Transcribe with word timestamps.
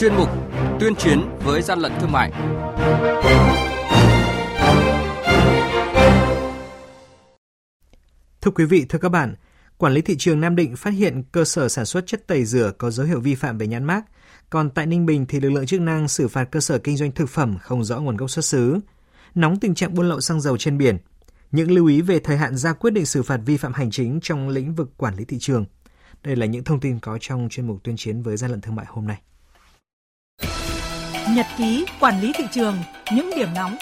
chuyên 0.00 0.14
mục 0.14 0.28
Tuyên 0.80 0.94
chiến 0.94 1.20
với 1.44 1.62
gian 1.62 1.78
lận 1.78 1.92
thương 2.00 2.12
mại. 2.12 2.32
Thưa 8.40 8.50
quý 8.50 8.64
vị, 8.64 8.86
thưa 8.88 8.98
các 8.98 9.08
bạn, 9.08 9.34
Quản 9.76 9.92
lý 9.92 10.00
thị 10.00 10.16
trường 10.18 10.40
Nam 10.40 10.56
Định 10.56 10.76
phát 10.76 10.90
hiện 10.90 11.22
cơ 11.32 11.44
sở 11.44 11.68
sản 11.68 11.86
xuất 11.86 12.06
chất 12.06 12.26
tẩy 12.26 12.44
rửa 12.44 12.72
có 12.78 12.90
dấu 12.90 13.06
hiệu 13.06 13.20
vi 13.20 13.34
phạm 13.34 13.58
về 13.58 13.66
nhãn 13.66 13.84
mác. 13.84 14.02
Còn 14.50 14.70
tại 14.70 14.86
Ninh 14.86 15.06
Bình 15.06 15.26
thì 15.26 15.40
lực 15.40 15.50
lượng 15.50 15.66
chức 15.66 15.80
năng 15.80 16.08
xử 16.08 16.28
phạt 16.28 16.44
cơ 16.44 16.60
sở 16.60 16.78
kinh 16.78 16.96
doanh 16.96 17.12
thực 17.12 17.28
phẩm 17.28 17.58
không 17.60 17.84
rõ 17.84 18.00
nguồn 18.00 18.16
gốc 18.16 18.30
xuất 18.30 18.44
xứ. 18.44 18.78
Nóng 19.34 19.60
tình 19.60 19.74
trạng 19.74 19.94
buôn 19.94 20.08
lậu 20.08 20.20
xăng 20.20 20.40
dầu 20.40 20.56
trên 20.56 20.78
biển. 20.78 20.98
Những 21.52 21.70
lưu 21.70 21.86
ý 21.86 22.00
về 22.00 22.18
thời 22.18 22.36
hạn 22.36 22.56
ra 22.56 22.72
quyết 22.72 22.90
định 22.90 23.06
xử 23.06 23.22
phạt 23.22 23.40
vi 23.46 23.56
phạm 23.56 23.72
hành 23.72 23.90
chính 23.90 24.20
trong 24.22 24.48
lĩnh 24.48 24.74
vực 24.74 24.90
quản 24.96 25.14
lý 25.16 25.24
thị 25.24 25.36
trường. 25.40 25.64
Đây 26.22 26.36
là 26.36 26.46
những 26.46 26.64
thông 26.64 26.80
tin 26.80 26.98
có 26.98 27.18
trong 27.20 27.48
chuyên 27.50 27.66
mục 27.66 27.78
tuyên 27.84 27.96
chiến 27.96 28.22
với 28.22 28.36
gian 28.36 28.50
lận 28.50 28.60
thương 28.60 28.74
mại 28.74 28.86
hôm 28.88 29.06
nay. 29.06 29.20
Nhật 31.28 31.46
ký 31.58 31.84
quản 32.00 32.20
lý 32.20 32.32
thị 32.34 32.44
trường, 32.52 32.76
những 33.14 33.30
điểm 33.36 33.48
nóng. 33.54 33.76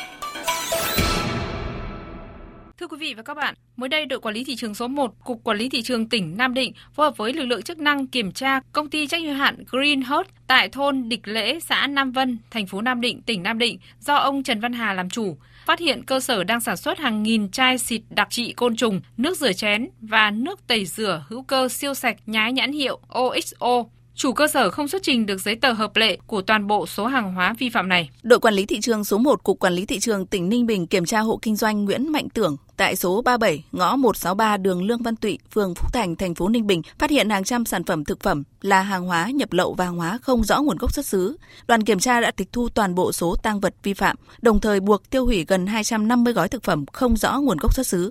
Thưa 2.79 2.87
quý 2.87 2.97
vị 3.01 3.15
và 3.15 3.23
các 3.23 3.35
bạn, 3.35 3.55
mới 3.77 3.89
đây 3.89 4.07
đội 4.07 4.21
quản 4.21 4.35
lý 4.35 4.45
thị 4.45 4.57
trường 4.57 4.75
số 4.75 4.89
1, 4.89 5.15
Cục 5.25 5.45
Quản 5.45 5.59
lý 5.59 5.69
thị 5.69 5.83
trường 5.83 6.09
tỉnh 6.09 6.37
Nam 6.37 6.55
Định 6.55 6.73
phối 6.95 7.07
hợp 7.07 7.17
với 7.17 7.33
lực 7.33 7.45
lượng 7.45 7.63
chức 7.63 7.79
năng 7.79 8.07
kiểm 8.07 8.33
tra 8.33 8.61
công 8.73 8.91
ty 8.91 9.07
trách 9.07 9.23
nhiệm 9.23 9.35
hạn 9.35 9.65
Green 9.71 10.03
Hot 10.03 10.27
tại 10.47 10.69
thôn 10.69 11.09
Địch 11.09 11.29
Lễ, 11.29 11.61
xã 11.61 11.87
Nam 11.87 12.13
Vân, 12.13 12.39
thành 12.51 12.67
phố 12.67 12.81
Nam 12.81 13.01
Định, 13.01 13.23
tỉnh 13.23 13.43
Nam 13.43 13.59
Định 13.59 13.79
do 14.01 14.15
ông 14.15 14.43
Trần 14.43 14.61
Văn 14.61 14.73
Hà 14.73 14.93
làm 14.93 15.11
chủ, 15.11 15.37
phát 15.67 15.79
hiện 15.79 16.03
cơ 16.03 16.21
sở 16.21 16.45
đang 16.45 16.61
sản 16.61 16.77
xuất 16.77 16.99
hàng 16.99 17.23
nghìn 17.23 17.51
chai 17.51 17.79
xịt 17.79 18.03
đặc 18.11 18.29
trị 18.31 18.53
côn 18.53 18.77
trùng, 18.77 19.01
nước 19.17 19.37
rửa 19.37 19.53
chén 19.53 19.89
và 20.01 20.31
nước 20.31 20.67
tẩy 20.67 20.85
rửa 20.85 21.25
hữu 21.29 21.43
cơ 21.43 21.69
siêu 21.69 21.95
sạch 21.95 22.17
nhái 22.27 22.53
nhãn 22.53 22.73
hiệu 22.73 23.01
OXO 23.09 23.85
chủ 24.19 24.33
cơ 24.33 24.47
sở 24.49 24.71
không 24.71 24.89
xuất 24.89 25.03
trình 25.03 25.27
được 25.27 25.41
giấy 25.41 25.55
tờ 25.55 25.73
hợp 25.73 25.97
lệ 25.97 26.19
của 26.27 26.43
toàn 26.43 26.67
bộ 26.67 26.87
số 26.87 27.07
hàng 27.07 27.35
hóa 27.35 27.55
vi 27.59 27.71
phạm 27.71 27.89
này. 27.89 28.11
Đội 28.23 28.41
quản 28.41 28.55
lý 28.55 28.67
thị 28.67 28.81
trường 28.81 29.05
số 29.05 29.19
1 29.19 29.43
Cục 29.43 29.59
Quản 29.59 29.73
lý 29.73 29.87
thị 29.87 29.99
trường 29.99 30.27
tỉnh 30.27 30.49
Ninh 30.49 30.67
Bình 30.67 30.87
kiểm 30.87 31.05
tra 31.05 31.21
hộ 31.21 31.39
kinh 31.43 31.57
doanh 31.57 31.85
Nguyễn 31.85 32.13
Mạnh 32.13 32.29
Tưởng 32.29 32.57
tại 32.77 32.97
số 32.97 33.23
37 33.23 33.65
ngõ 33.73 33.97
163 33.97 34.57
đường 34.57 34.83
Lương 34.83 35.03
Văn 35.03 35.17
Tụy, 35.17 35.39
phường 35.55 35.75
Phúc 35.75 35.93
Thành, 35.93 36.17
thành 36.17 36.35
phố 36.35 36.49
Ninh 36.49 36.67
Bình 36.67 36.83
phát 36.99 37.11
hiện 37.11 37.31
hàng 37.31 37.45
trăm 37.45 37.65
sản 37.65 37.85
phẩm 37.85 38.05
thực 38.05 38.23
phẩm 38.23 38.43
là 38.63 38.83
hàng 38.83 39.05
hóa 39.05 39.31
nhập 39.31 39.53
lậu 39.53 39.75
và 39.75 39.85
hàng 39.85 39.97
hóa 39.97 40.19
không 40.23 40.45
rõ 40.45 40.61
nguồn 40.63 40.77
gốc 40.79 40.93
xuất 40.93 41.07
xứ. 41.07 41.37
Đoàn 41.69 41.85
kiểm 41.85 41.99
tra 41.99 42.21
đã 42.21 42.31
tịch 42.31 42.49
thu 42.53 42.69
toàn 42.69 42.95
bộ 42.95 43.13
số 43.13 43.37
tăng 43.43 43.61
vật 43.61 43.75
vi 43.83 43.95
phạm, 43.95 44.17
đồng 44.43 44.61
thời 44.61 44.81
buộc 44.81 45.11
tiêu 45.11 45.27
hủy 45.27 45.45
gần 45.49 45.67
250 45.67 46.33
gói 46.33 46.49
thực 46.49 46.63
phẩm 46.63 46.87
không 46.93 47.17
rõ 47.17 47.39
nguồn 47.39 47.59
gốc 47.61 47.75
xuất 47.75 47.87
xứ. 47.87 48.11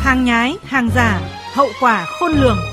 Hàng 0.00 0.24
nhái, 0.24 0.56
hàng 0.64 0.90
giả, 0.94 1.20
hậu 1.54 1.68
quả 1.80 2.06
khôn 2.18 2.32
lường. 2.32 2.69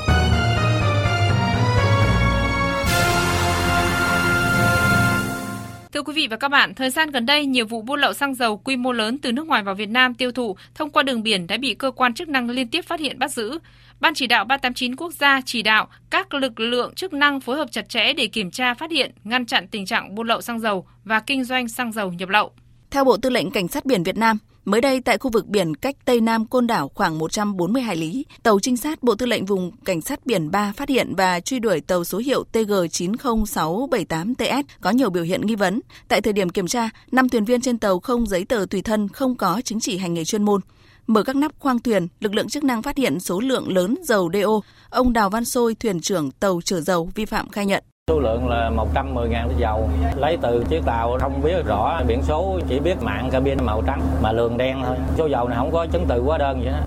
Thưa 5.98 6.04
quý 6.04 6.14
vị 6.14 6.28
và 6.28 6.38
các 6.38 6.48
bạn, 6.48 6.74
thời 6.74 6.90
gian 6.90 7.12
gần 7.12 7.26
đây, 7.26 7.46
nhiều 7.46 7.66
vụ 7.66 7.82
buôn 7.82 8.00
lậu 8.00 8.14
xăng 8.14 8.36
dầu 8.36 8.58
quy 8.58 8.76
mô 8.76 8.92
lớn 8.92 9.18
từ 9.18 9.32
nước 9.32 9.48
ngoài 9.48 9.64
vào 9.64 9.76
Việt 9.76 9.90
Nam 9.90 10.14
tiêu 10.14 10.32
thụ 10.32 10.56
thông 10.76 10.90
qua 10.90 11.04
đường 11.04 11.24
biển 11.24 11.48
đã 11.48 11.58
bị 11.58 11.74
cơ 11.74 11.92
quan 11.92 12.14
chức 12.14 12.30
năng 12.30 12.50
liên 12.50 12.68
tiếp 12.68 12.82
phát 12.82 13.00
hiện 13.00 13.20
bắt 13.20 13.32
giữ. 13.32 13.60
Ban 14.00 14.14
chỉ 14.14 14.28
đạo 14.28 14.46
389 14.46 14.96
quốc 14.96 15.14
gia 15.14 15.42
chỉ 15.46 15.62
đạo 15.62 15.88
các 16.10 16.34
lực 16.34 16.60
lượng 16.60 16.94
chức 16.96 17.14
năng 17.14 17.42
phối 17.42 17.58
hợp 17.58 17.72
chặt 17.72 17.90
chẽ 17.90 18.14
để 18.14 18.28
kiểm 18.28 18.52
tra, 18.52 18.74
phát 18.74 18.92
hiện, 18.92 19.12
ngăn 19.24 19.46
chặn 19.46 19.68
tình 19.68 19.86
trạng 19.86 20.16
buôn 20.16 20.28
lậu 20.28 20.42
xăng 20.42 20.60
dầu 20.60 20.88
và 21.04 21.20
kinh 21.20 21.44
doanh 21.44 21.68
xăng 21.68 21.92
dầu 21.92 22.12
nhập 22.12 22.30
lậu. 22.30 22.52
Theo 22.92 23.04
Bộ 23.04 23.18
Tư 23.18 23.30
lệnh 23.30 23.52
Cảnh 23.52 23.68
sát 23.68 23.86
biển 23.86 24.04
Việt 24.04 24.18
Nam, 24.18 24.38
Mới 24.68 24.82
đây 24.82 25.02
tại 25.02 25.18
khu 25.18 25.32
vực 25.32 25.48
biển 25.48 25.76
cách 25.76 25.96
Tây 26.06 26.22
Nam 26.22 26.46
Côn 26.46 26.68
Đảo 26.68 26.92
khoảng 26.96 27.20
140 27.20 27.82
hải 27.82 27.96
lý, 27.96 28.26
tàu 28.44 28.60
trinh 28.60 28.78
sát 28.78 29.04
Bộ 29.04 29.16
Tư 29.16 29.26
lệnh 29.26 29.46
vùng 29.46 29.72
Cảnh 29.86 30.02
sát 30.02 30.26
biển 30.26 30.52
3 30.52 30.74
phát 30.76 30.90
hiện 30.90 31.16
và 31.16 31.40
truy 31.40 31.60
đuổi 31.60 31.82
tàu 31.82 32.04
số 32.04 32.18
hiệu 32.18 32.44
TG90678TS 32.54 34.64
có 34.82 34.90
nhiều 34.90 35.10
biểu 35.10 35.24
hiện 35.24 35.42
nghi 35.42 35.56
vấn. 35.56 35.80
Tại 36.08 36.22
thời 36.22 36.34
điểm 36.34 36.50
kiểm 36.50 36.68
tra, 36.68 36.90
5 37.12 37.30
thuyền 37.30 37.46
viên 37.46 37.62
trên 37.62 37.80
tàu 37.80 38.00
không 38.00 38.28
giấy 38.28 38.46
tờ 38.46 38.66
tùy 38.70 38.82
thân, 38.82 39.08
không 39.08 39.36
có 39.36 39.62
chứng 39.66 39.80
chỉ 39.80 39.98
hành 39.98 40.14
nghề 40.14 40.26
chuyên 40.26 40.44
môn. 40.44 40.62
Mở 41.08 41.24
các 41.24 41.36
nắp 41.36 41.60
khoang 41.60 41.80
thuyền, 41.80 42.08
lực 42.20 42.34
lượng 42.34 42.50
chức 42.50 42.64
năng 42.64 42.82
phát 42.82 42.98
hiện 42.98 43.20
số 43.20 43.40
lượng 43.40 43.74
lớn 43.74 43.96
dầu 44.04 44.32
DO. 44.34 44.60
Ông 44.90 45.14
Đào 45.14 45.30
Văn 45.30 45.46
Sôi, 45.46 45.76
thuyền 45.76 46.02
trưởng 46.02 46.32
tàu 46.32 46.62
chở 46.62 46.82
dầu 46.82 47.10
vi 47.16 47.26
phạm 47.26 47.50
khai 47.50 47.66
nhận. 47.66 47.84
Số 48.12 48.20
lượng 48.20 48.48
là 48.48 48.70
110 48.70 49.30
ngàn 49.30 49.50
lít 49.50 49.58
dầu. 49.58 49.90
Lấy 50.16 50.38
từ 50.42 50.64
chiếc 50.70 50.82
tàu 50.86 51.18
không 51.22 51.42
biết 51.44 51.66
rõ 51.66 52.02
biển 52.08 52.22
số 52.24 52.60
Chỉ 52.70 52.80
biết 52.80 52.96
mạng 53.02 53.30
cabin 53.32 53.58
màu 53.66 53.84
trắng 53.88 54.02
Mà 54.22 54.32
lường 54.32 54.58
đen 54.58 54.78
thôi. 54.86 54.98
Số 55.18 55.26
dầu 55.26 55.48
này 55.48 55.58
không 55.58 55.72
có 55.72 55.88
chứng 55.92 56.06
từ 56.10 56.22
quá 56.22 56.38
đơn 56.38 56.62
gì 56.62 56.66
đó 56.66 56.80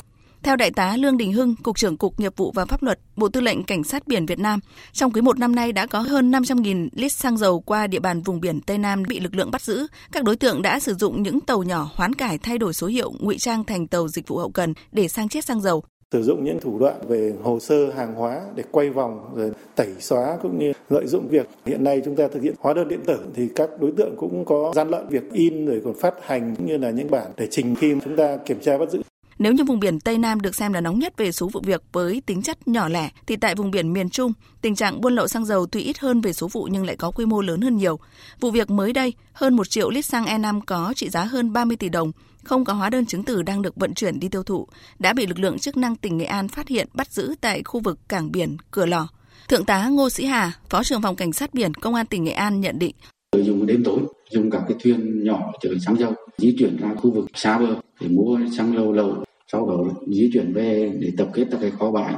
theo 0.42 0.56
Đại 0.56 0.70
tá 0.70 0.96
Lương 0.96 1.16
Đình 1.16 1.32
Hưng, 1.32 1.54
Cục 1.56 1.76
trưởng 1.76 1.96
Cục 1.96 2.20
Nghiệp 2.20 2.36
vụ 2.36 2.52
và 2.54 2.64
Pháp 2.64 2.82
luật, 2.82 2.98
Bộ 3.16 3.28
Tư 3.28 3.40
lệnh 3.40 3.62
Cảnh 3.62 3.84
sát 3.84 4.06
biển 4.06 4.26
Việt 4.26 4.38
Nam, 4.38 4.60
trong 4.92 5.12
quý 5.12 5.20
một 5.20 5.38
năm 5.38 5.54
nay 5.54 5.72
đã 5.72 5.86
có 5.86 6.00
hơn 6.00 6.30
500.000 6.30 6.88
lít 6.92 7.12
xăng 7.12 7.36
dầu 7.36 7.60
qua 7.60 7.86
địa 7.86 7.98
bàn 7.98 8.22
vùng 8.22 8.40
biển 8.40 8.60
Tây 8.60 8.78
Nam 8.78 9.02
bị 9.08 9.20
lực 9.20 9.34
lượng 9.34 9.50
bắt 9.50 9.62
giữ. 9.62 9.86
Các 10.12 10.24
đối 10.24 10.36
tượng 10.36 10.62
đã 10.62 10.80
sử 10.80 10.94
dụng 10.94 11.22
những 11.22 11.40
tàu 11.40 11.62
nhỏ 11.62 11.90
hoán 11.94 12.14
cải 12.14 12.38
thay 12.38 12.58
đổi 12.58 12.72
số 12.72 12.86
hiệu, 12.86 13.12
ngụy 13.20 13.38
trang 13.38 13.64
thành 13.64 13.86
tàu 13.86 14.08
dịch 14.08 14.28
vụ 14.28 14.38
hậu 14.38 14.50
cần 14.50 14.74
để 14.92 15.08
sang 15.08 15.28
chiết 15.28 15.44
xăng 15.44 15.60
dầu 15.60 15.82
sử 16.12 16.22
dụng 16.22 16.44
những 16.44 16.60
thủ 16.60 16.78
đoạn 16.78 16.94
về 17.08 17.32
hồ 17.42 17.60
sơ 17.60 17.90
hàng 17.90 18.14
hóa 18.14 18.40
để 18.54 18.64
quay 18.70 18.90
vòng, 18.90 19.30
rồi 19.36 19.52
tẩy 19.76 19.94
xóa 19.98 20.38
cũng 20.42 20.58
như 20.58 20.72
lợi 20.88 21.06
dụng 21.06 21.28
việc 21.28 21.48
hiện 21.66 21.84
nay 21.84 22.02
chúng 22.04 22.16
ta 22.16 22.28
thực 22.28 22.42
hiện 22.42 22.54
hóa 22.58 22.72
đơn 22.74 22.88
điện 22.88 23.00
tử 23.06 23.18
thì 23.34 23.48
các 23.56 23.70
đối 23.80 23.92
tượng 23.92 24.14
cũng 24.16 24.44
có 24.44 24.72
gian 24.74 24.88
lận 24.88 25.08
việc 25.08 25.32
in 25.32 25.66
rồi 25.66 25.82
còn 25.84 25.94
phát 25.94 26.14
hành 26.22 26.54
cũng 26.56 26.66
như 26.66 26.76
là 26.76 26.90
những 26.90 27.10
bản 27.10 27.26
để 27.36 27.46
trình 27.50 27.74
khi 27.74 27.94
chúng 28.04 28.16
ta 28.16 28.36
kiểm 28.36 28.60
tra 28.60 28.78
bắt 28.78 28.90
giữ 28.90 29.02
nếu 29.40 29.52
như 29.52 29.64
vùng 29.64 29.80
biển 29.80 30.00
Tây 30.00 30.18
Nam 30.18 30.40
được 30.40 30.54
xem 30.54 30.72
là 30.72 30.80
nóng 30.80 30.98
nhất 30.98 31.16
về 31.16 31.32
số 31.32 31.48
vụ 31.48 31.60
việc 31.64 31.82
với 31.92 32.22
tính 32.26 32.42
chất 32.42 32.68
nhỏ 32.68 32.88
lẻ, 32.88 33.10
thì 33.26 33.36
tại 33.36 33.54
vùng 33.54 33.70
biển 33.70 33.92
miền 33.92 34.10
Trung, 34.10 34.32
tình 34.60 34.74
trạng 34.74 35.00
buôn 35.00 35.14
lậu 35.14 35.28
xăng 35.28 35.44
dầu 35.44 35.66
tuy 35.66 35.80
ít 35.80 35.98
hơn 35.98 36.20
về 36.20 36.32
số 36.32 36.48
vụ 36.48 36.68
nhưng 36.70 36.86
lại 36.86 36.96
có 36.96 37.10
quy 37.10 37.26
mô 37.26 37.40
lớn 37.40 37.60
hơn 37.60 37.76
nhiều. 37.76 37.98
Vụ 38.40 38.50
việc 38.50 38.70
mới 38.70 38.92
đây, 38.92 39.12
hơn 39.32 39.56
1 39.56 39.70
triệu 39.70 39.90
lít 39.90 40.04
xăng 40.04 40.24
E5 40.24 40.60
có 40.66 40.92
trị 40.96 41.08
giá 41.08 41.24
hơn 41.24 41.52
30 41.52 41.76
tỷ 41.76 41.88
đồng, 41.88 42.12
không 42.44 42.64
có 42.64 42.72
hóa 42.72 42.90
đơn 42.90 43.06
chứng 43.06 43.24
từ 43.24 43.42
đang 43.42 43.62
được 43.62 43.76
vận 43.76 43.94
chuyển 43.94 44.20
đi 44.20 44.28
tiêu 44.28 44.42
thụ, 44.42 44.66
đã 44.98 45.12
bị 45.12 45.26
lực 45.26 45.38
lượng 45.38 45.58
chức 45.58 45.76
năng 45.76 45.96
tỉnh 45.96 46.18
Nghệ 46.18 46.24
An 46.24 46.48
phát 46.48 46.68
hiện 46.68 46.88
bắt 46.94 47.12
giữ 47.12 47.34
tại 47.40 47.62
khu 47.64 47.80
vực 47.80 47.98
cảng 48.08 48.32
biển 48.32 48.56
Cửa 48.70 48.86
Lò. 48.86 49.08
Thượng 49.48 49.64
tá 49.64 49.88
Ngô 49.88 50.10
Sĩ 50.10 50.24
Hà, 50.24 50.52
Phó 50.68 50.84
trưởng 50.84 51.02
phòng 51.02 51.16
Cảnh 51.16 51.32
sát 51.32 51.54
biển 51.54 51.74
Công 51.74 51.94
an 51.94 52.06
tỉnh 52.06 52.24
Nghệ 52.24 52.32
An 52.32 52.60
nhận 52.60 52.78
định. 52.78 52.94
Lợi 53.36 53.44
dụng 53.44 53.66
đến 53.66 53.84
tối, 53.84 54.00
dùng 54.30 54.50
các 54.50 54.62
cái 54.68 54.76
thuyền 54.82 55.24
nhỏ 55.24 55.52
chở 55.60 55.70
xăng 55.86 55.98
dầu 55.98 56.12
di 56.38 56.56
chuyển 56.58 56.76
ra 56.76 56.94
khu 56.96 57.10
vực 57.14 57.26
xa 57.34 57.58
bờ 57.58 57.74
để 58.00 58.08
mua 58.08 58.38
xăng 58.56 58.76
lậu 58.76 58.92
lậu 58.92 59.24
sau 59.52 59.66
đó 59.66 59.84
di 60.06 60.30
chuyển 60.32 60.52
về 60.52 60.92
để 61.00 61.12
tập 61.18 61.28
kết 61.34 61.44
tại 61.50 61.60
cái 61.62 61.70
kho 61.70 61.90
bãi 61.90 62.14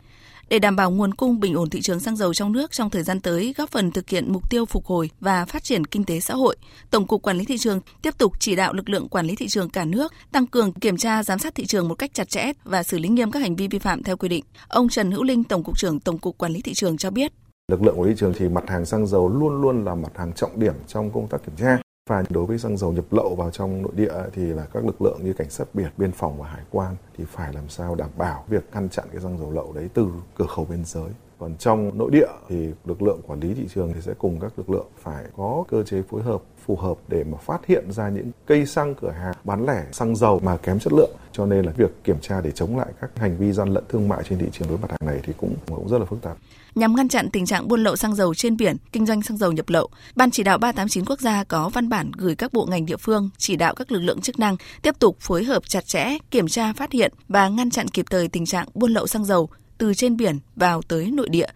để 0.53 0.59
đảm 0.59 0.76
bảo 0.76 0.91
nguồn 0.91 1.15
cung 1.15 1.41
bình 1.41 1.54
ổn 1.54 1.70
thị 1.70 1.81
trường 1.81 2.00
xăng 2.00 2.16
dầu 2.16 2.34
trong 2.34 2.53
nước 2.53 2.72
trong 2.72 2.91
thời 2.91 3.03
gian 3.03 3.20
tới, 3.20 3.54
góp 3.56 3.70
phần 3.70 3.91
thực 3.91 4.09
hiện 4.09 4.32
mục 4.32 4.50
tiêu 4.50 4.66
phục 4.66 4.87
hồi 4.87 5.10
và 5.20 5.44
phát 5.44 5.65
triển 5.65 5.84
kinh 5.84 6.04
tế 6.04 6.21
xã 6.21 6.34
hội, 6.34 6.56
Tổng 6.91 7.06
cục 7.06 7.22
Quản 7.22 7.37
lý 7.37 7.44
thị 7.44 7.59
trường 7.59 7.81
tiếp 8.03 8.19
tục 8.19 8.32
chỉ 8.38 8.56
đạo 8.56 8.72
lực 8.72 8.88
lượng 8.88 9.09
quản 9.09 9.26
lý 9.26 9.37
thị 9.37 9.48
trường 9.48 9.71
cả 9.71 9.84
nước 9.84 10.12
tăng 10.32 10.47
cường 10.47 10.72
kiểm 10.72 10.97
tra 10.97 11.22
giám 11.22 11.38
sát 11.38 11.54
thị 11.54 11.66
trường 11.66 11.88
một 11.88 11.94
cách 11.94 12.15
chặt 12.15 12.28
chẽ 12.28 12.53
và 12.65 12.82
xử 12.82 12.98
lý 12.98 13.09
nghiêm 13.09 13.31
các 13.31 13.41
hành 13.41 13.56
vi 13.56 13.69
vi 13.69 13.78
phạm 13.78 14.03
theo 14.03 14.16
quy 14.16 14.28
định. 14.28 14.44
Ông 14.69 14.88
Trần 14.88 15.10
Hữu 15.10 15.22
Linh, 15.22 15.44
Tổng 15.44 15.62
cục 15.62 15.78
trưởng 15.78 16.00
Tổng 16.00 16.19
cục 16.19 16.38
Quản 16.38 16.53
lý 16.53 16.60
thị 16.60 16.75
trường 16.75 16.97
cho 16.97 17.10
biết. 17.10 17.32
Lực 17.69 17.82
lượng 17.82 17.94
quản 17.98 18.09
lý 18.09 18.15
thị 18.15 18.21
trường 18.21 18.32
thì 18.38 18.48
mặt 18.48 18.65
hàng 18.69 18.87
xăng 18.87 19.06
dầu 19.06 19.28
luôn 19.28 19.60
luôn 19.60 19.84
là 19.84 19.94
mặt 19.94 20.12
hàng 20.15 20.32
trọng 20.32 20.60
điểm 20.60 20.75
trong 20.87 21.10
công 21.12 21.28
tác 21.28 21.38
kiểm 21.47 21.56
tra. 21.56 21.78
Và 22.12 22.25
đối 22.31 22.47
với 22.47 22.59
xăng 22.59 22.77
dầu 22.77 22.93
nhập 22.93 23.05
lậu 23.11 23.34
vào 23.34 23.50
trong 23.50 23.83
nội 23.83 23.93
địa 23.97 24.12
thì 24.33 24.43
là 24.43 24.67
các 24.73 24.84
lực 24.84 25.03
lượng 25.03 25.25
như 25.25 25.33
cảnh 25.33 25.50
sát 25.50 25.65
biển, 25.75 25.91
biên 25.97 26.12
phòng 26.12 26.39
và 26.39 26.49
hải 26.49 26.62
quan 26.71 26.97
thì 27.17 27.25
phải 27.25 27.53
làm 27.53 27.69
sao 27.69 27.95
đảm 27.95 28.11
bảo 28.17 28.45
việc 28.49 28.65
ngăn 28.73 28.89
chặn 28.89 29.05
cái 29.12 29.21
xăng 29.21 29.39
dầu 29.39 29.50
lậu 29.50 29.73
đấy 29.73 29.89
từ 29.95 30.09
cửa 30.34 30.47
khẩu 30.47 30.65
biên 30.65 30.84
giới. 30.84 31.11
Còn 31.42 31.56
trong 31.58 31.98
nội 31.98 32.10
địa 32.10 32.28
thì 32.48 32.56
lực 32.84 33.03
lượng 33.03 33.20
quản 33.26 33.41
lý 33.41 33.54
thị 33.54 33.62
trường 33.75 33.92
thì 33.94 34.00
sẽ 34.00 34.12
cùng 34.19 34.41
các 34.41 34.53
lực 34.56 34.70
lượng 34.70 34.86
phải 35.03 35.25
có 35.36 35.64
cơ 35.69 35.82
chế 35.82 36.03
phối 36.10 36.22
hợp 36.22 36.42
phù 36.66 36.76
hợp 36.76 36.97
để 37.08 37.25
mà 37.25 37.38
phát 37.38 37.66
hiện 37.66 37.92
ra 37.92 38.08
những 38.08 38.30
cây 38.47 38.66
xăng 38.66 38.94
cửa 38.94 39.10
hàng 39.10 39.34
bán 39.44 39.66
lẻ 39.66 39.84
xăng 39.92 40.16
dầu 40.16 40.41
mà 40.44 40.56
kém 40.56 40.78
chất 40.78 40.92
lượng 40.92 41.10
cho 41.32 41.47
nên 41.47 41.64
là 41.64 41.72
việc 41.76 42.04
kiểm 42.04 42.16
tra 42.20 42.41
để 42.41 42.50
chống 42.50 42.76
lại 42.76 42.86
các 43.00 43.10
hành 43.16 43.36
vi 43.36 43.53
gian 43.53 43.69
lận 43.69 43.84
thương 43.88 44.08
mại 44.08 44.22
trên 44.28 44.38
thị 44.38 44.47
trường 44.53 44.69
đối 44.69 44.78
mặt 44.78 44.91
hàng 44.91 45.06
này 45.06 45.20
thì 45.22 45.32
cũng 45.36 45.54
cũng 45.66 45.89
rất 45.89 45.98
là 45.98 46.04
phức 46.04 46.22
tạp. 46.22 46.36
Nhằm 46.74 46.97
ngăn 46.97 47.09
chặn 47.09 47.30
tình 47.30 47.47
trạng 47.47 47.68
buôn 47.68 47.83
lậu 47.83 47.97
xăng 47.97 48.15
dầu 48.15 48.34
trên 48.34 48.56
biển, 48.56 48.77
kinh 48.92 49.06
doanh 49.06 49.22
xăng 49.22 49.36
dầu 49.36 49.53
nhập 49.53 49.68
lậu, 49.68 49.88
Ban 50.16 50.30
chỉ 50.30 50.42
đạo 50.42 50.59
389 50.59 51.04
quốc 51.04 51.21
gia 51.21 51.45
có 51.45 51.68
văn 51.68 51.88
bản 51.88 52.10
gửi 52.16 52.34
các 52.34 52.53
bộ 52.53 52.66
ngành 52.71 52.86
địa 52.86 52.97
phương 52.97 53.30
chỉ 53.38 53.56
đạo 53.56 53.74
các 53.74 53.92
lực 53.92 54.00
lượng 54.00 54.21
chức 54.21 54.38
năng 54.38 54.56
tiếp 54.83 54.98
tục 54.98 55.16
phối 55.21 55.45
hợp 55.45 55.62
chặt 55.68 55.86
chẽ, 55.86 56.18
kiểm 56.30 56.48
tra 56.48 56.72
phát 56.72 56.92
hiện 56.92 57.12
và 57.28 57.48
ngăn 57.48 57.71
chặn 57.71 57.88
kịp 57.88 58.06
thời 58.10 58.28
tình 58.28 58.47
trạng 58.47 58.68
buôn 58.74 58.92
lậu 58.92 59.06
xăng 59.06 59.24
dầu 59.24 59.48
từ 59.83 59.95
trên 59.95 60.17
biển 60.17 60.39
vào 60.57 60.83
tới 60.83 61.11
nội 61.13 61.29
địa. 61.29 61.47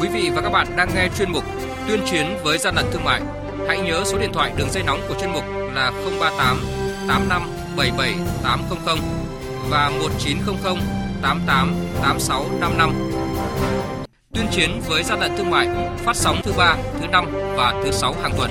Quý 0.00 0.08
vị 0.08 0.30
và 0.34 0.42
các 0.42 0.50
bạn 0.50 0.66
đang 0.76 0.88
nghe 0.94 1.08
chuyên 1.18 1.32
mục 1.32 1.44
Tuyên 1.88 2.00
chiến 2.10 2.26
với 2.44 2.58
gian 2.58 2.74
lận 2.74 2.84
thương 2.92 3.04
mại. 3.04 3.20
Hãy 3.68 3.80
nhớ 3.80 4.02
số 4.06 4.18
điện 4.18 4.30
thoại 4.32 4.52
đường 4.56 4.70
dây 4.70 4.82
nóng 4.82 5.00
của 5.08 5.14
chuyên 5.20 5.32
mục 5.32 5.44
là 5.74 5.90
038 6.20 6.58
85 7.08 7.42
77 7.76 8.14
800 8.42 8.98
và 9.70 9.90
1900 9.90 10.76
88 11.22 11.74
86 12.02 12.44
55. 12.60 12.92
Tuyên 14.34 14.46
chiến 14.50 14.80
với 14.88 15.02
gian 15.02 15.20
lận 15.20 15.36
thương 15.36 15.50
mại 15.50 15.68
phát 15.96 16.16
sóng 16.16 16.40
thứ 16.44 16.52
ba, 16.56 16.76
thứ 17.00 17.06
năm 17.06 17.26
và 17.56 17.82
thứ 17.84 17.90
sáu 17.90 18.14
hàng 18.22 18.32
tuần. 18.36 18.50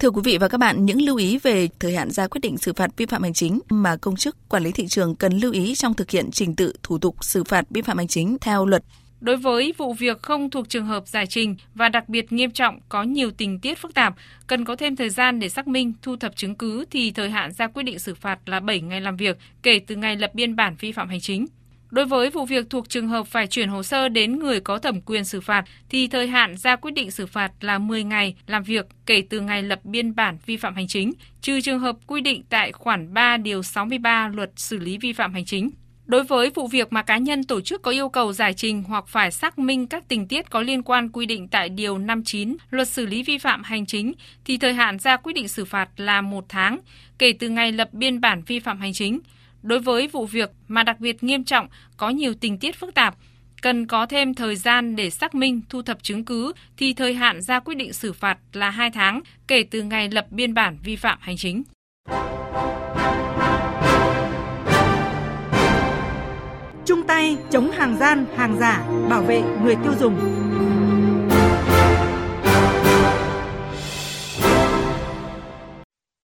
Thưa 0.00 0.10
quý 0.10 0.20
vị 0.24 0.38
và 0.38 0.48
các 0.48 0.58
bạn, 0.58 0.84
những 0.84 1.02
lưu 1.02 1.16
ý 1.16 1.38
về 1.38 1.68
thời 1.80 1.96
hạn 1.96 2.10
ra 2.10 2.26
quyết 2.26 2.40
định 2.42 2.58
xử 2.58 2.72
phạt 2.72 2.90
vi 2.96 3.06
phạm 3.06 3.22
hành 3.22 3.32
chính 3.32 3.60
mà 3.68 3.96
công 3.96 4.16
chức 4.16 4.36
quản 4.48 4.62
lý 4.62 4.72
thị 4.72 4.86
trường 4.86 5.14
cần 5.14 5.38
lưu 5.38 5.52
ý 5.52 5.74
trong 5.74 5.94
thực 5.94 6.10
hiện 6.10 6.30
trình 6.30 6.56
tự 6.56 6.72
thủ 6.82 6.98
tục 6.98 7.16
xử 7.20 7.44
phạt 7.44 7.64
vi 7.70 7.82
phạm 7.82 7.98
hành 7.98 8.08
chính 8.08 8.36
theo 8.40 8.66
luật 8.66 8.82
Đối 9.24 9.36
với 9.36 9.74
vụ 9.76 9.92
việc 9.94 10.22
không 10.22 10.50
thuộc 10.50 10.68
trường 10.68 10.86
hợp 10.86 11.08
giải 11.08 11.26
trình 11.26 11.56
và 11.74 11.88
đặc 11.88 12.08
biệt 12.08 12.32
nghiêm 12.32 12.50
trọng 12.50 12.80
có 12.88 13.02
nhiều 13.02 13.30
tình 13.30 13.60
tiết 13.60 13.78
phức 13.78 13.94
tạp, 13.94 14.14
cần 14.46 14.64
có 14.64 14.76
thêm 14.76 14.96
thời 14.96 15.10
gian 15.10 15.40
để 15.40 15.48
xác 15.48 15.68
minh, 15.68 15.92
thu 16.02 16.16
thập 16.16 16.36
chứng 16.36 16.54
cứ 16.54 16.84
thì 16.90 17.10
thời 17.10 17.30
hạn 17.30 17.52
ra 17.52 17.66
quyết 17.66 17.82
định 17.82 17.98
xử 17.98 18.14
phạt 18.14 18.48
là 18.48 18.60
7 18.60 18.80
ngày 18.80 19.00
làm 19.00 19.16
việc 19.16 19.38
kể 19.62 19.80
từ 19.86 19.96
ngày 19.96 20.16
lập 20.16 20.30
biên 20.34 20.56
bản 20.56 20.76
vi 20.80 20.92
phạm 20.92 21.08
hành 21.08 21.20
chính. 21.20 21.46
Đối 21.94 22.06
với 22.06 22.30
vụ 22.30 22.44
việc 22.44 22.70
thuộc 22.70 22.88
trường 22.88 23.08
hợp 23.08 23.26
phải 23.26 23.46
chuyển 23.46 23.68
hồ 23.68 23.82
sơ 23.82 24.08
đến 24.08 24.38
người 24.38 24.60
có 24.60 24.78
thẩm 24.78 25.00
quyền 25.00 25.24
xử 25.24 25.40
phạt 25.40 25.64
thì 25.88 26.08
thời 26.08 26.26
hạn 26.26 26.56
ra 26.56 26.76
quyết 26.76 26.90
định 26.90 27.10
xử 27.10 27.26
phạt 27.26 27.52
là 27.60 27.78
10 27.78 28.04
ngày 28.04 28.34
làm 28.46 28.62
việc 28.62 28.86
kể 29.06 29.22
từ 29.30 29.40
ngày 29.40 29.62
lập 29.62 29.84
biên 29.84 30.14
bản 30.14 30.38
vi 30.46 30.56
phạm 30.56 30.74
hành 30.74 30.86
chính, 30.88 31.12
trừ 31.40 31.60
trường 31.60 31.78
hợp 31.78 31.96
quy 32.06 32.20
định 32.20 32.42
tại 32.48 32.72
khoản 32.72 33.14
3 33.14 33.36
điều 33.36 33.62
63 33.62 34.28
luật 34.28 34.50
xử 34.56 34.78
lý 34.78 34.98
vi 34.98 35.12
phạm 35.12 35.34
hành 35.34 35.44
chính. 35.44 35.70
Đối 36.06 36.24
với 36.24 36.50
vụ 36.50 36.66
việc 36.66 36.92
mà 36.92 37.02
cá 37.02 37.18
nhân 37.18 37.44
tổ 37.44 37.60
chức 37.60 37.82
có 37.82 37.90
yêu 37.90 38.08
cầu 38.08 38.32
giải 38.32 38.54
trình 38.54 38.82
hoặc 38.82 39.04
phải 39.08 39.30
xác 39.30 39.58
minh 39.58 39.86
các 39.86 40.08
tình 40.08 40.28
tiết 40.28 40.50
có 40.50 40.60
liên 40.60 40.82
quan 40.82 41.08
quy 41.08 41.26
định 41.26 41.48
tại 41.48 41.68
Điều 41.68 41.98
59 41.98 42.56
Luật 42.70 42.88
xử 42.88 43.06
lý 43.06 43.22
vi 43.22 43.38
phạm 43.38 43.62
hành 43.62 43.86
chính 43.86 44.12
thì 44.44 44.56
thời 44.56 44.72
hạn 44.72 44.98
ra 44.98 45.16
quyết 45.16 45.32
định 45.32 45.48
xử 45.48 45.64
phạt 45.64 45.88
là 45.96 46.20
một 46.20 46.44
tháng 46.48 46.78
kể 47.18 47.32
từ 47.38 47.48
ngày 47.48 47.72
lập 47.72 47.88
biên 47.92 48.20
bản 48.20 48.42
vi 48.46 48.60
phạm 48.60 48.80
hành 48.80 48.92
chính. 48.92 49.20
Đối 49.64 49.80
với 49.80 50.08
vụ 50.08 50.26
việc 50.26 50.50
mà 50.68 50.82
đặc 50.82 51.00
biệt 51.00 51.24
nghiêm 51.24 51.44
trọng 51.44 51.68
có 51.96 52.08
nhiều 52.08 52.34
tình 52.40 52.58
tiết 52.58 52.76
phức 52.76 52.94
tạp, 52.94 53.14
cần 53.62 53.86
có 53.86 54.06
thêm 54.06 54.34
thời 54.34 54.56
gian 54.56 54.96
để 54.96 55.10
xác 55.10 55.34
minh, 55.34 55.60
thu 55.68 55.82
thập 55.82 56.02
chứng 56.02 56.24
cứ 56.24 56.52
thì 56.76 56.92
thời 56.92 57.14
hạn 57.14 57.42
ra 57.42 57.60
quyết 57.60 57.74
định 57.74 57.92
xử 57.92 58.12
phạt 58.12 58.38
là 58.52 58.70
2 58.70 58.90
tháng 58.90 59.20
kể 59.48 59.64
từ 59.70 59.82
ngày 59.82 60.08
lập 60.08 60.26
biên 60.30 60.54
bản 60.54 60.78
vi 60.82 60.96
phạm 60.96 61.18
hành 61.20 61.36
chính. 61.36 61.62
chung 66.86 67.02
tay 67.06 67.36
chống 67.50 67.70
hàng 67.70 67.96
gian, 68.00 68.26
hàng 68.36 68.56
giả, 68.60 68.84
bảo 69.10 69.22
vệ 69.22 69.42
người 69.62 69.76
tiêu 69.84 69.92
dùng. 70.00 70.16